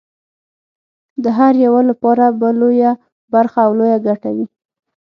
د 1.23 1.25
هر 1.37 1.53
یوه 1.65 1.81
لپاره 1.89 2.25
به 2.39 2.49
لویه 2.59 2.91
برخه 3.33 3.59
او 3.65 3.71
لویه 3.79 3.97
ګټه 4.07 4.29
وي. 4.35 4.45